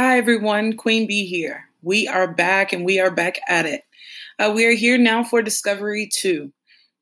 Hi, 0.00 0.16
everyone. 0.16 0.76
Queen 0.76 1.08
Bee 1.08 1.26
here. 1.26 1.64
We 1.82 2.06
are 2.06 2.32
back 2.32 2.72
and 2.72 2.84
we 2.84 3.00
are 3.00 3.10
back 3.10 3.40
at 3.48 3.66
it. 3.66 3.82
Uh, 4.38 4.52
we 4.54 4.64
are 4.64 4.74
here 4.76 4.96
now 4.96 5.24
for 5.24 5.42
Discovery 5.42 6.08
2. 6.14 6.52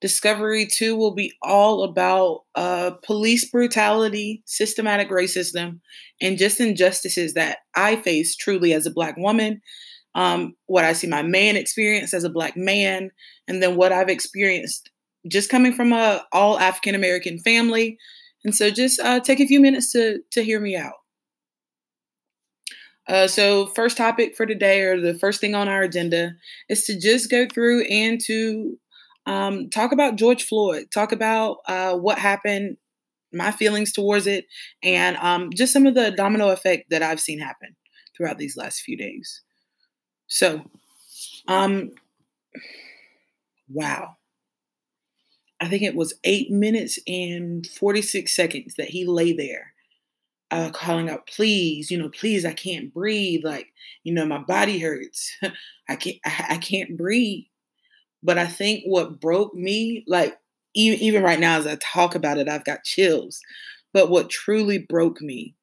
Discovery 0.00 0.64
2 0.64 0.94
will 0.94 1.12
be 1.12 1.32
all 1.42 1.82
about 1.82 2.42
uh, 2.54 2.92
police 3.04 3.50
brutality, 3.50 4.44
systematic 4.46 5.10
racism, 5.10 5.80
and 6.20 6.38
just 6.38 6.60
injustices 6.60 7.34
that 7.34 7.58
I 7.74 7.96
face 7.96 8.36
truly 8.36 8.72
as 8.72 8.86
a 8.86 8.92
Black 8.92 9.16
woman, 9.16 9.60
um, 10.14 10.54
what 10.66 10.84
I 10.84 10.92
see 10.92 11.08
my 11.08 11.22
man 11.22 11.56
experience 11.56 12.14
as 12.14 12.22
a 12.22 12.30
Black 12.30 12.56
man, 12.56 13.10
and 13.48 13.60
then 13.60 13.74
what 13.74 13.90
I've 13.90 14.08
experienced 14.08 14.88
just 15.26 15.50
coming 15.50 15.72
from 15.72 15.92
a 15.92 16.24
all 16.30 16.60
African 16.60 16.94
American 16.94 17.40
family. 17.40 17.98
And 18.44 18.54
so 18.54 18.70
just 18.70 19.00
uh, 19.00 19.18
take 19.18 19.40
a 19.40 19.48
few 19.48 19.58
minutes 19.58 19.90
to, 19.94 20.20
to 20.30 20.44
hear 20.44 20.60
me 20.60 20.76
out. 20.76 20.92
Uh, 23.06 23.26
so, 23.26 23.66
first 23.66 23.96
topic 23.96 24.34
for 24.34 24.46
today, 24.46 24.80
or 24.82 25.00
the 25.00 25.14
first 25.18 25.40
thing 25.40 25.54
on 25.54 25.68
our 25.68 25.82
agenda, 25.82 26.32
is 26.68 26.84
to 26.84 26.98
just 26.98 27.30
go 27.30 27.46
through 27.46 27.84
and 27.84 28.20
to 28.24 28.78
um, 29.26 29.68
talk 29.68 29.92
about 29.92 30.16
George 30.16 30.44
Floyd, 30.44 30.86
talk 30.92 31.12
about 31.12 31.58
uh, 31.68 31.94
what 31.94 32.18
happened, 32.18 32.78
my 33.32 33.50
feelings 33.50 33.92
towards 33.92 34.26
it, 34.26 34.46
and 34.82 35.16
um, 35.18 35.50
just 35.54 35.72
some 35.72 35.86
of 35.86 35.94
the 35.94 36.12
domino 36.12 36.48
effect 36.48 36.88
that 36.90 37.02
I've 37.02 37.20
seen 37.20 37.40
happen 37.40 37.76
throughout 38.16 38.38
these 38.38 38.56
last 38.56 38.80
few 38.80 38.96
days. 38.96 39.42
So, 40.26 40.62
um, 41.46 41.90
wow. 43.68 44.16
I 45.60 45.68
think 45.68 45.82
it 45.82 45.94
was 45.94 46.14
eight 46.24 46.50
minutes 46.50 46.98
and 47.06 47.66
46 47.66 48.34
seconds 48.34 48.74
that 48.76 48.88
he 48.88 49.06
lay 49.06 49.32
there 49.32 49.73
uh, 50.54 50.70
calling 50.70 51.10
out, 51.10 51.26
please, 51.26 51.90
you 51.90 51.98
know, 51.98 52.08
please, 52.08 52.44
I 52.44 52.52
can't 52.52 52.94
breathe. 52.94 53.44
Like, 53.44 53.72
you 54.04 54.14
know, 54.14 54.24
my 54.24 54.38
body 54.38 54.78
hurts. 54.78 55.36
I 55.88 55.96
can't, 55.96 56.16
I, 56.24 56.46
I, 56.50 56.58
can't 56.58 56.96
breathe. 56.96 57.44
But 58.22 58.38
I 58.38 58.46
think 58.46 58.84
what 58.84 59.20
broke 59.20 59.52
me, 59.52 60.04
like, 60.06 60.36
even, 60.74 61.00
even 61.00 61.22
right 61.24 61.40
now 61.40 61.58
as 61.58 61.66
I 61.66 61.76
talk 61.82 62.14
about 62.14 62.38
it, 62.38 62.48
I've 62.48 62.64
got 62.64 62.84
chills. 62.84 63.40
But 63.92 64.10
what 64.10 64.30
truly 64.30 64.78
broke 64.78 65.20
me 65.20 65.56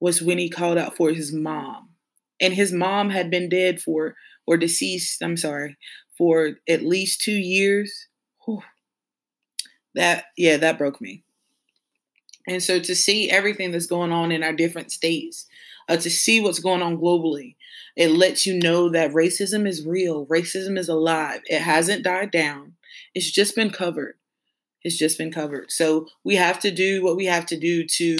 was 0.00 0.22
when 0.22 0.38
he 0.38 0.48
called 0.48 0.78
out 0.78 0.96
for 0.96 1.10
his 1.10 1.30
mom. 1.30 1.90
And 2.40 2.54
his 2.54 2.72
mom 2.72 3.10
had 3.10 3.30
been 3.30 3.50
dead 3.50 3.82
for, 3.82 4.16
or 4.46 4.56
deceased, 4.56 5.22
I'm 5.22 5.36
sorry, 5.36 5.76
for 6.16 6.52
at 6.66 6.82
least 6.82 7.20
two 7.20 7.36
years. 7.36 7.92
Whew. 8.46 8.62
That, 9.94 10.24
yeah, 10.38 10.56
that 10.56 10.78
broke 10.78 11.02
me. 11.02 11.22
And 12.50 12.60
so 12.60 12.80
to 12.80 12.96
see 12.96 13.30
everything 13.30 13.70
that's 13.70 13.86
going 13.86 14.10
on 14.10 14.32
in 14.32 14.42
our 14.42 14.52
different 14.52 14.90
states, 14.90 15.46
uh, 15.88 15.96
to 15.98 16.10
see 16.10 16.40
what's 16.40 16.58
going 16.58 16.82
on 16.82 16.98
globally, 16.98 17.54
it 17.96 18.10
lets 18.10 18.44
you 18.44 18.58
know 18.58 18.88
that 18.88 19.12
racism 19.12 19.68
is 19.68 19.86
real. 19.86 20.26
Racism 20.26 20.76
is 20.76 20.88
alive. 20.88 21.42
It 21.46 21.60
hasn't 21.60 22.02
died 22.02 22.32
down. 22.32 22.72
It's 23.14 23.30
just 23.30 23.54
been 23.54 23.70
covered. 23.70 24.16
It's 24.82 24.98
just 24.98 25.16
been 25.16 25.30
covered. 25.30 25.70
So 25.70 26.08
we 26.24 26.34
have 26.34 26.58
to 26.60 26.72
do 26.72 27.04
what 27.04 27.16
we 27.16 27.26
have 27.26 27.46
to 27.46 27.56
do 27.56 27.86
to 27.86 28.16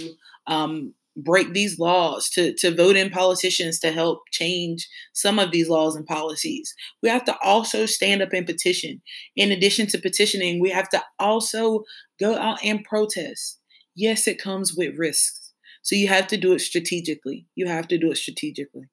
um, 0.46 0.94
break 1.16 1.52
these 1.52 1.80
laws, 1.80 2.30
to, 2.30 2.54
to 2.54 2.72
vote 2.72 2.94
in 2.94 3.10
politicians 3.10 3.80
to 3.80 3.90
help 3.90 4.22
change 4.30 4.88
some 5.12 5.40
of 5.40 5.50
these 5.50 5.68
laws 5.68 5.96
and 5.96 6.06
policies. 6.06 6.72
We 7.02 7.08
have 7.08 7.24
to 7.24 7.36
also 7.42 7.84
stand 7.84 8.22
up 8.22 8.32
and 8.32 8.46
petition. 8.46 9.02
In 9.34 9.50
addition 9.50 9.88
to 9.88 9.98
petitioning, 9.98 10.60
we 10.60 10.70
have 10.70 10.88
to 10.90 11.02
also 11.18 11.82
go 12.20 12.36
out 12.36 12.64
and 12.64 12.84
protest 12.84 13.59
yes, 14.00 14.26
it 14.26 14.40
comes 14.40 14.74
with 14.74 14.98
risks. 14.98 15.52
So 15.82 15.94
you 15.94 16.08
have 16.08 16.26
to 16.28 16.36
do 16.36 16.52
it 16.52 16.60
strategically. 16.60 17.46
You 17.54 17.66
have 17.66 17.86
to 17.88 17.98
do 17.98 18.10
it 18.10 18.16
strategically. 18.16 18.88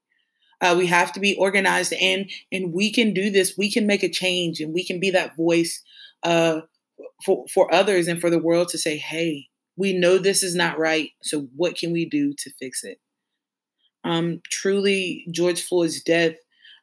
Uh, 0.62 0.76
we 0.78 0.88
have 0.88 1.12
to 1.14 1.20
be 1.20 1.36
organized, 1.36 1.94
and 1.94 2.30
and 2.52 2.74
we 2.74 2.92
can 2.92 3.14
do 3.14 3.30
this. 3.30 3.56
We 3.58 3.72
can 3.72 3.86
make 3.86 4.04
a 4.04 4.10
change, 4.10 4.60
and 4.60 4.74
we 4.74 4.86
can 4.86 5.00
be 5.00 5.12
that 5.12 5.36
voice 5.36 5.84
uh, 6.24 6.62
for 7.26 7.46
for 7.54 7.74
others 7.74 8.08
and 8.08 8.20
for 8.20 8.30
the 8.30 8.40
world 8.40 8.70
to 8.70 8.78
say, 8.78 8.98
"Hey, 8.98 9.48
we 9.76 9.94
know 9.94 10.18
this 10.18 10.44
is 10.44 10.56
not 10.56 10.80
right. 10.80 11.12
So 11.22 11.48
what 11.56 11.78
can 11.78 11.92
we 11.92 12.06
do 12.06 12.34
to 12.38 12.52
fix 12.60 12.84
it?" 12.84 13.00
Um, 14.04 14.42
truly, 14.50 15.28
George 15.32 15.62
Floyd's 15.62 16.02
death, 16.02 16.36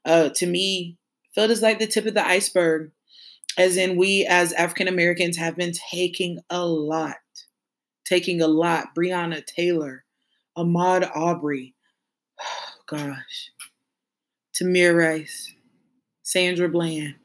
uh, 0.04 0.28
to 0.36 0.46
me, 0.46 0.96
felt 1.34 1.50
as 1.50 1.62
like 1.62 1.78
the 1.80 1.86
tip 1.86 2.06
of 2.06 2.14
the 2.14 2.26
iceberg. 2.26 2.92
As 3.56 3.76
in, 3.76 3.96
we 3.96 4.26
as 4.28 4.52
African 4.52 4.88
Americans 4.88 5.36
have 5.36 5.56
been 5.56 5.72
taking 5.90 6.38
a 6.50 6.64
lot 6.64 7.16
taking 8.04 8.40
a 8.40 8.46
lot. 8.46 8.94
Breonna 8.94 9.44
Taylor, 9.44 10.04
Ahmaud 10.56 11.10
Arbery, 11.14 11.74
oh, 12.40 12.44
gosh, 12.86 13.50
Tamir 14.54 14.96
Rice, 14.96 15.54
Sandra 16.22 16.68
Bland, 16.68 17.16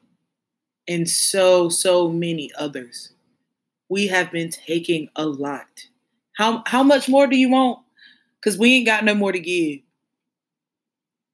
and 0.87 1.09
so, 1.09 1.69
so 1.69 2.09
many 2.09 2.51
others. 2.57 3.13
We 3.89 4.07
have 4.07 4.31
been 4.31 4.49
taking 4.49 5.09
a 5.15 5.25
lot. 5.25 5.87
How, 6.37 6.63
how 6.67 6.83
much 6.83 7.09
more 7.09 7.27
do 7.27 7.35
you 7.35 7.49
want? 7.49 7.79
Because 8.39 8.57
we 8.57 8.75
ain't 8.75 8.85
got 8.85 9.03
no 9.03 9.13
more 9.13 9.31
to 9.31 9.39
give. 9.39 9.79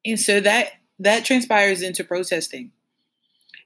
And 0.05 0.19
so 0.19 0.39
that 0.39 0.73
that 0.99 1.25
transpires 1.25 1.81
into 1.81 2.03
protesting. 2.03 2.71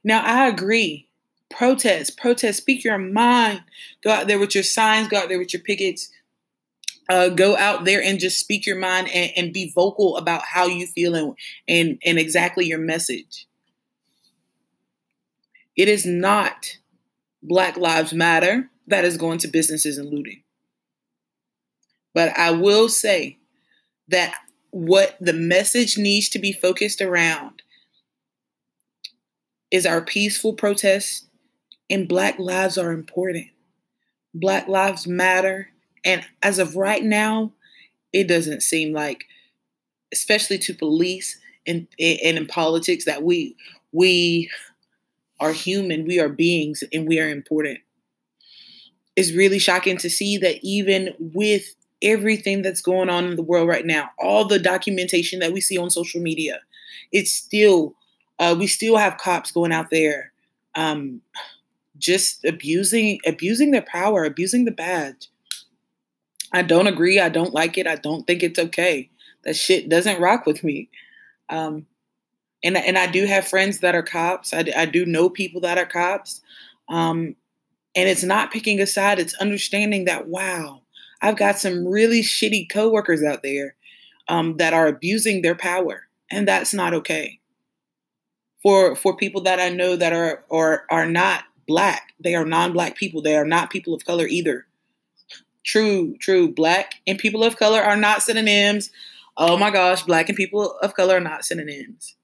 Now 0.02 0.22
I 0.22 0.48
agree 0.48 1.09
protest, 1.50 2.16
protest, 2.16 2.58
speak 2.58 2.84
your 2.84 2.98
mind. 2.98 3.62
Go 4.02 4.10
out 4.10 4.26
there 4.26 4.38
with 4.38 4.54
your 4.54 4.64
signs, 4.64 5.08
go 5.08 5.18
out 5.18 5.28
there 5.28 5.38
with 5.38 5.52
your 5.52 5.62
pickets. 5.62 6.10
Uh, 7.08 7.28
go 7.28 7.56
out 7.56 7.84
there 7.84 8.00
and 8.00 8.20
just 8.20 8.38
speak 8.38 8.64
your 8.64 8.78
mind 8.78 9.08
and, 9.08 9.32
and 9.36 9.52
be 9.52 9.72
vocal 9.74 10.16
about 10.16 10.42
how 10.42 10.66
you 10.66 10.86
feel 10.86 11.16
and, 11.16 11.34
and, 11.66 11.98
and 12.04 12.18
exactly 12.20 12.64
your 12.64 12.78
message. 12.78 13.48
It 15.76 15.88
is 15.88 16.06
not 16.06 16.78
Black 17.42 17.76
Lives 17.76 18.12
Matter 18.12 18.70
that 18.86 19.04
is 19.04 19.16
going 19.16 19.38
to 19.38 19.48
businesses 19.48 19.98
and 19.98 20.08
looting. 20.08 20.42
But 22.14 22.36
I 22.38 22.52
will 22.52 22.88
say 22.88 23.38
that 24.08 24.34
what 24.70 25.16
the 25.20 25.32
message 25.32 25.98
needs 25.98 26.28
to 26.28 26.38
be 26.38 26.52
focused 26.52 27.00
around 27.00 27.62
is 29.70 29.86
our 29.86 30.00
peaceful 30.00 30.52
protest 30.52 31.26
and 31.90 32.08
Black 32.08 32.38
lives 32.38 32.78
are 32.78 32.92
important. 32.92 33.48
Black 34.32 34.68
lives 34.68 35.06
matter. 35.06 35.68
And 36.04 36.24
as 36.42 36.58
of 36.58 36.76
right 36.76 37.02
now, 37.02 37.52
it 38.12 38.28
doesn't 38.28 38.62
seem 38.62 38.94
like, 38.94 39.24
especially 40.12 40.58
to 40.58 40.74
police 40.74 41.38
and, 41.66 41.88
and 41.98 42.38
in 42.38 42.46
politics, 42.46 43.04
that 43.04 43.22
we 43.22 43.56
we 43.92 44.48
are 45.40 45.52
human, 45.52 46.06
we 46.06 46.20
are 46.20 46.28
beings, 46.28 46.84
and 46.92 47.08
we 47.08 47.18
are 47.18 47.28
important. 47.28 47.80
It's 49.16 49.32
really 49.32 49.58
shocking 49.58 49.96
to 49.98 50.08
see 50.08 50.38
that 50.38 50.58
even 50.62 51.14
with 51.18 51.74
everything 52.02 52.62
that's 52.62 52.80
going 52.80 53.10
on 53.10 53.26
in 53.26 53.36
the 53.36 53.42
world 53.42 53.68
right 53.68 53.84
now, 53.84 54.10
all 54.18 54.46
the 54.46 54.58
documentation 54.58 55.40
that 55.40 55.52
we 55.52 55.60
see 55.60 55.76
on 55.76 55.90
social 55.90 56.20
media, 56.20 56.60
it's 57.12 57.34
still 57.34 57.94
uh, 58.38 58.54
we 58.58 58.66
still 58.66 58.96
have 58.96 59.18
cops 59.18 59.50
going 59.50 59.72
out 59.72 59.90
there 59.90 60.32
um, 60.74 61.20
just 62.00 62.44
abusing 62.44 63.20
abusing 63.26 63.70
their 63.70 63.82
power, 63.82 64.24
abusing 64.24 64.64
the 64.64 64.72
badge. 64.72 65.28
I 66.52 66.62
don't 66.62 66.88
agree. 66.88 67.20
I 67.20 67.28
don't 67.28 67.54
like 67.54 67.78
it. 67.78 67.86
I 67.86 67.94
don't 67.94 68.26
think 68.26 68.42
it's 68.42 68.58
okay. 68.58 69.10
That 69.44 69.54
shit 69.54 69.88
doesn't 69.88 70.20
rock 70.20 70.46
with 70.46 70.64
me. 70.64 70.88
Um, 71.48 71.86
and 72.62 72.76
and 72.76 72.98
I 72.98 73.06
do 73.06 73.26
have 73.26 73.46
friends 73.46 73.80
that 73.80 73.94
are 73.94 74.02
cops. 74.02 74.52
I, 74.52 74.64
I 74.76 74.86
do 74.86 75.06
know 75.06 75.30
people 75.30 75.60
that 75.62 75.78
are 75.78 75.86
cops. 75.86 76.40
Um, 76.88 77.36
and 77.94 78.08
it's 78.08 78.22
not 78.22 78.52
picking 78.52 78.80
a 78.80 78.86
side. 78.86 79.18
It's 79.18 79.34
understanding 79.34 80.04
that 80.04 80.28
wow, 80.28 80.82
I've 81.22 81.36
got 81.36 81.58
some 81.58 81.86
really 81.86 82.22
shitty 82.22 82.70
coworkers 82.70 83.22
out 83.22 83.42
there 83.42 83.76
um, 84.28 84.56
that 84.58 84.72
are 84.72 84.86
abusing 84.86 85.42
their 85.42 85.54
power, 85.54 86.08
and 86.30 86.46
that's 86.46 86.74
not 86.74 86.94
okay. 86.94 87.40
For 88.62 88.94
for 88.94 89.16
people 89.16 89.42
that 89.42 89.58
I 89.58 89.70
know 89.70 89.96
that 89.96 90.12
are 90.12 90.44
or 90.48 90.84
are 90.90 91.06
not 91.06 91.44
black. 91.70 92.14
They 92.18 92.34
are 92.34 92.44
non-black 92.44 92.96
people. 92.96 93.22
They 93.22 93.36
are 93.36 93.44
not 93.46 93.70
people 93.70 93.94
of 93.94 94.04
color 94.04 94.26
either. 94.26 94.66
True, 95.62 96.16
true. 96.18 96.52
Black 96.52 96.94
and 97.06 97.16
people 97.16 97.44
of 97.44 97.56
color 97.56 97.80
are 97.80 97.96
not 97.96 98.22
synonyms. 98.22 98.90
Oh 99.36 99.56
my 99.56 99.70
gosh, 99.70 100.02
black 100.02 100.28
and 100.28 100.36
people 100.36 100.76
of 100.82 100.94
color 100.94 101.18
are 101.18 101.20
not 101.20 101.44
synonyms. 101.44 102.16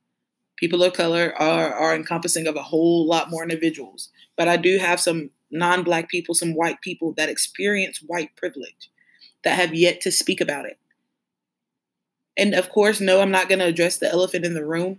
People 0.57 0.83
of 0.83 0.95
color 0.95 1.33
are, 1.39 1.73
are 1.73 1.95
encompassing 1.95 2.49
of 2.49 2.57
a 2.57 2.63
whole 2.63 3.07
lot 3.07 3.31
more 3.31 3.45
individuals. 3.45 4.09
But 4.37 4.49
I 4.49 4.57
do 4.57 4.79
have 4.79 4.99
some 4.99 5.31
non-black 5.53 6.09
people, 6.09 6.35
some 6.35 6.55
white 6.55 6.81
people 6.81 7.13
that 7.13 7.29
experience 7.29 8.03
white 8.05 8.35
privilege 8.35 8.91
that 9.45 9.57
have 9.57 9.73
yet 9.73 10.01
to 10.01 10.11
speak 10.11 10.41
about 10.41 10.67
it. 10.67 10.79
And 12.37 12.53
of 12.53 12.69
course, 12.69 13.01
no, 13.01 13.21
I'm 13.21 13.31
not 13.31 13.49
going 13.49 13.61
to 13.61 13.67
address 13.67 13.99
the 13.99 14.11
elephant 14.11 14.45
in 14.45 14.55
the 14.55 14.67
room. 14.67 14.99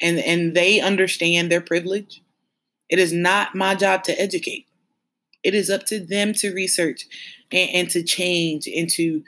And 0.00 0.18
and 0.18 0.54
they 0.54 0.80
understand 0.80 1.52
their 1.52 1.60
privilege. 1.60 2.22
It 2.88 2.98
is 2.98 3.12
not 3.12 3.54
my 3.54 3.74
job 3.74 4.04
to 4.04 4.20
educate. 4.20 4.66
It 5.42 5.54
is 5.54 5.70
up 5.70 5.86
to 5.86 6.00
them 6.00 6.32
to 6.34 6.54
research 6.54 7.06
and, 7.52 7.70
and 7.70 7.90
to 7.90 8.02
change 8.02 8.66
and 8.66 8.88
to 8.90 9.22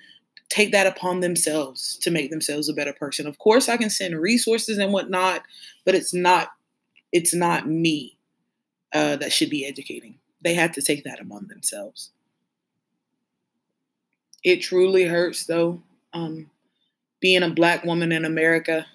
take 0.49 0.73
that 0.73 0.87
upon 0.87 1.21
themselves 1.21 1.97
to 1.99 2.11
make 2.11 2.31
themselves 2.31 2.69
a 2.69 2.75
better 2.75 2.93
person. 2.93 3.27
Of 3.27 3.39
course, 3.39 3.69
I 3.69 3.77
can 3.77 3.91
send 3.91 4.19
resources 4.21 4.79
and 4.79 4.93
whatnot, 4.93 5.43
but 5.85 5.95
it's 5.95 6.15
not 6.15 6.49
it's 7.13 7.35
not 7.35 7.67
me 7.67 8.17
uh, 8.93 9.17
that 9.17 9.33
should 9.33 9.51
be 9.51 9.67
educating. 9.67 10.19
They 10.43 10.55
have 10.55 10.73
to 10.73 10.83
take 10.83 11.05
that 11.05 11.21
among 11.21 11.49
themselves. 11.49 12.11
It 14.45 14.63
truly 14.63 15.05
hurts, 15.05 15.47
though, 15.47 15.83
um, 16.13 16.51
being 17.21 17.43
a 17.43 17.51
black 17.51 17.85
woman 17.85 18.13
in 18.13 18.25
America. 18.25 18.87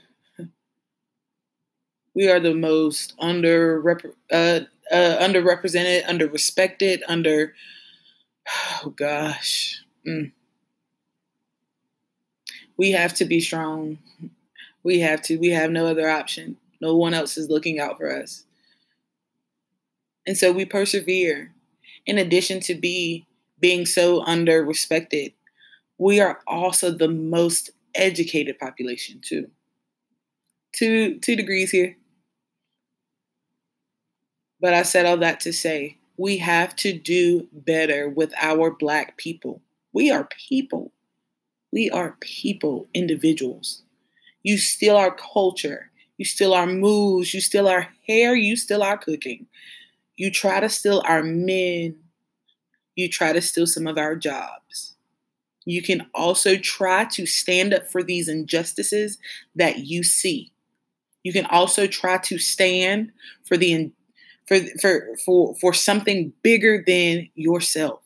We 2.15 2.29
are 2.29 2.39
the 2.39 2.53
most 2.53 3.13
under 3.19 3.81
uh, 4.31 4.59
uh, 4.91 5.17
underrepresented, 5.19 6.05
underrespected, 6.05 6.99
under 7.07 7.53
oh 8.83 8.93
gosh. 8.95 9.83
Mm 10.07 10.31
we 12.77 12.91
have 12.91 13.13
to 13.15 13.25
be 13.25 13.39
strong. 13.39 13.99
We 14.83 14.99
have 14.99 15.21
to. 15.23 15.37
We 15.37 15.49
have 15.49 15.71
no 15.71 15.87
other 15.87 16.09
option. 16.09 16.57
No 16.81 16.95
one 16.95 17.13
else 17.13 17.37
is 17.37 17.49
looking 17.49 17.79
out 17.79 17.97
for 17.97 18.11
us. 18.11 18.45
And 20.25 20.37
so 20.37 20.51
we 20.51 20.65
persevere. 20.65 21.53
In 22.05 22.17
addition 22.17 22.59
to 22.61 22.75
be 22.75 23.25
being 23.59 23.85
so 23.85 24.23
under 24.23 24.63
respected, 24.63 25.33
we 25.97 26.19
are 26.19 26.39
also 26.45 26.91
the 26.91 27.07
most 27.07 27.69
educated 27.95 28.59
population 28.59 29.21
too. 29.21 29.49
Two 30.73 31.19
two 31.19 31.35
degrees 31.35 31.71
here. 31.71 31.95
But 34.63 34.73
I 34.73 34.83
said 34.83 35.05
all 35.05 35.17
that 35.17 35.41
to 35.41 35.51
say 35.51 35.97
we 36.15 36.37
have 36.37 36.73
to 36.77 36.97
do 36.97 37.49
better 37.51 38.07
with 38.07 38.33
our 38.41 38.71
black 38.71 39.17
people. 39.17 39.61
We 39.91 40.09
are 40.09 40.29
people. 40.47 40.93
We 41.73 41.89
are 41.89 42.15
people, 42.21 42.87
individuals. 42.93 43.83
You 44.41 44.57
steal 44.57 44.95
our 44.95 45.13
culture. 45.13 45.91
You 46.17 46.23
steal 46.23 46.53
our 46.53 46.65
moves. 46.65 47.33
You 47.33 47.41
steal 47.41 47.67
our 47.67 47.89
hair. 48.07 48.35
You 48.35 48.55
steal 48.55 48.83
our 48.83 48.97
cooking. 48.97 49.47
You 50.15 50.31
try 50.31 50.61
to 50.61 50.69
steal 50.69 51.03
our 51.05 51.23
men. 51.23 51.97
You 52.95 53.09
try 53.09 53.33
to 53.33 53.41
steal 53.41 53.67
some 53.67 53.85
of 53.85 53.97
our 53.97 54.15
jobs. 54.15 54.95
You 55.65 55.81
can 55.81 56.05
also 56.13 56.55
try 56.55 57.03
to 57.05 57.25
stand 57.25 57.73
up 57.73 57.91
for 57.91 58.01
these 58.01 58.29
injustices 58.29 59.17
that 59.55 59.79
you 59.79 60.03
see. 60.03 60.53
You 61.21 61.33
can 61.33 61.47
also 61.47 61.85
try 61.85 62.17
to 62.19 62.37
stand 62.37 63.11
for 63.43 63.57
the 63.57 63.73
for 64.47 64.59
for 64.81 65.17
for 65.25 65.55
for 65.55 65.73
something 65.73 66.33
bigger 66.43 66.83
than 66.85 67.29
yourself 67.35 68.01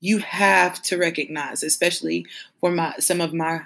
you 0.00 0.18
have 0.18 0.80
to 0.82 0.96
recognize, 0.96 1.62
especially 1.62 2.26
for 2.60 2.70
my 2.70 2.94
some 2.98 3.20
of 3.20 3.34
my 3.34 3.62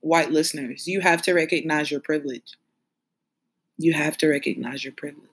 white 0.00 0.30
listeners, 0.30 0.86
you 0.86 1.00
have 1.00 1.22
to 1.22 1.32
recognize 1.32 1.90
your 1.90 2.00
privilege. 2.00 2.56
You 3.78 3.94
have 3.94 4.16
to 4.18 4.28
recognize 4.28 4.84
your 4.84 4.92
privilege. 4.92 5.26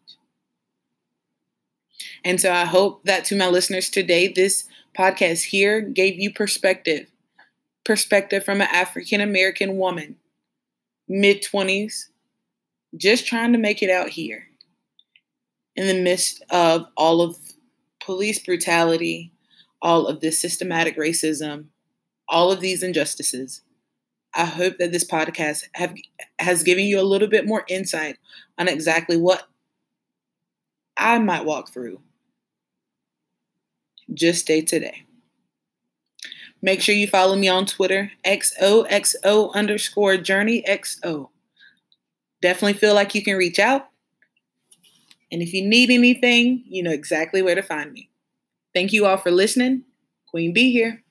And 2.24 2.40
so 2.40 2.54
I 2.54 2.66
hope 2.66 3.04
that 3.04 3.26
to 3.26 3.36
my 3.36 3.48
listeners 3.48 3.90
today, 3.90 4.28
this 4.28 4.66
podcast 4.98 5.46
here 5.46 5.82
gave 5.82 6.20
you 6.20 6.32
perspective. 6.32 7.12
Perspective 7.84 8.44
from 8.44 8.62
an 8.62 8.68
African 8.72 9.22
American 9.22 9.78
woman, 9.78 10.18
mid 11.08 11.42
20s, 11.42 12.10
just 12.96 13.26
trying 13.26 13.54
to 13.54 13.58
make 13.58 13.82
it 13.82 13.90
out 13.90 14.10
here 14.10 14.48
in 15.78 15.88
the 15.88 16.02
midst 16.02 16.44
of 16.50 16.88
all 16.98 17.22
of 17.22 17.38
police 18.04 18.40
brutality, 18.40 19.32
all 19.82 20.08
of 20.08 20.20
this 20.20 20.40
systematic 20.40 20.98
racism, 20.98 21.66
all 22.28 22.52
of 22.52 22.60
these 22.60 22.82
injustices. 22.82 23.62
I 24.34 24.46
hope 24.46 24.78
that 24.78 24.92
this 24.92 25.06
podcast 25.06 25.66
have 25.76 25.94
has 26.40 26.64
given 26.64 26.86
you 26.86 27.00
a 27.00 27.04
little 27.04 27.28
bit 27.28 27.46
more 27.46 27.64
insight 27.70 28.18
on 28.58 28.68
exactly 28.68 29.18
what 29.18 29.48
I 30.98 31.20
might 31.20 31.46
walk 31.46 31.72
through 31.72 32.02
just 34.14 34.48
day 34.48 34.62
today. 34.62 35.04
Make 36.62 36.82
sure 36.82 36.96
you 36.96 37.08
follow 37.08 37.36
me 37.36 37.48
on 37.48 37.68
Twitter, 37.68 38.12
XOXO 38.26 39.54
underscore 39.54 40.18
journey 40.18 40.64
XO. 40.68 41.30
Definitely 42.42 42.74
feel 42.74 42.96
like 42.96 43.14
you 43.14 43.24
can 43.24 43.38
reach 43.38 43.60
out. 43.60 43.90
And 45.32 45.42
if 45.42 45.54
you 45.54 45.68
need 45.68 45.90
anything, 45.90 46.64
you 46.68 46.84
know 46.84 46.92
exactly 46.92 47.42
where 47.42 47.56
to 47.56 47.62
find 47.62 47.92
me. 47.92 48.10
Thank 48.74 48.94
you 48.94 49.06
all 49.06 49.18
for 49.18 49.32
listening. 49.32 49.84
Queen 50.30 50.54
B 50.54 50.72
here. 50.72 51.04